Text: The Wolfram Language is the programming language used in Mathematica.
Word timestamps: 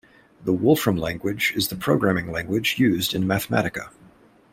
The 0.43 0.51
Wolfram 0.51 0.97
Language 0.97 1.53
is 1.55 1.67
the 1.67 1.75
programming 1.75 2.31
language 2.31 2.79
used 2.79 3.13
in 3.13 3.25
Mathematica. 3.25 3.89